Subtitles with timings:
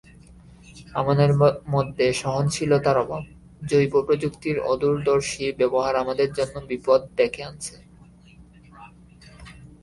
[0.93, 1.29] আমাদের
[1.69, 3.23] মধ্যে সহনশীলতার অভাব,
[3.69, 7.75] জৈবপ্রযুক্তির অদূরদর্শী ব্যবহার আমাদের জন্য বিপদ ডেকে আনছে।